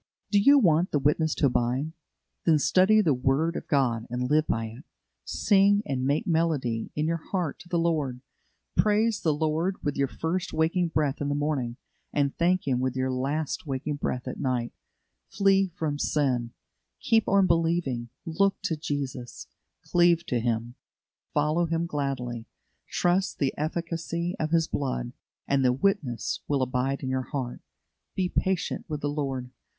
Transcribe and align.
Do 0.31 0.39
you 0.39 0.57
want 0.57 0.89
the 0.89 0.97
witness 0.97 1.35
to 1.35 1.45
abide? 1.45 1.91
Then 2.47 2.57
study 2.57 3.01
the 3.01 3.13
word 3.13 3.55
of 3.55 3.67
God, 3.67 4.07
and 4.09 4.31
live 4.31 4.47
by 4.47 4.65
it; 4.65 4.83
sing 5.25 5.83
and 5.85 6.07
make 6.07 6.25
melody 6.25 6.89
in 6.95 7.05
your 7.05 7.21
heart 7.31 7.59
to 7.59 7.69
the 7.69 7.77
Lord; 7.77 8.21
praise 8.75 9.21
the 9.21 9.31
Lord 9.31 9.83
with 9.83 9.95
your 9.97 10.07
first 10.07 10.53
waking 10.53 10.87
breath 10.87 11.21
in 11.21 11.29
the 11.29 11.35
morning, 11.35 11.77
and 12.11 12.35
thank 12.35 12.67
Him 12.67 12.79
with 12.79 12.95
your 12.95 13.11
last 13.11 13.67
waking 13.67 13.97
breath 13.97 14.27
at 14.27 14.39
night; 14.39 14.73
flee 15.29 15.67
from 15.75 15.99
sin; 15.99 16.53
keep 16.99 17.27
on 17.27 17.45
believing; 17.45 18.09
look 18.25 18.59
to 18.63 18.75
Jesus, 18.75 19.45
cleave 19.85 20.25
to 20.25 20.39
Him, 20.39 20.73
follow 21.31 21.67
Him 21.67 21.85
gladly, 21.85 22.47
trust 22.89 23.37
the 23.37 23.53
efficacy 23.55 24.33
of 24.39 24.49
His 24.49 24.67
blood, 24.67 25.13
and 25.47 25.63
the 25.63 25.71
witness 25.73 26.39
will 26.47 26.63
abide 26.63 27.03
in 27.03 27.09
your 27.09 27.29
heart. 27.31 27.61
Be 28.15 28.27
patient 28.29 28.85
with 28.89 29.01
the 29.01 29.07
Lord. 29.07 29.51